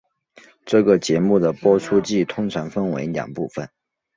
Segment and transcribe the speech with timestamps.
[0.65, 3.69] 这个节目的播出季通常分为两部份。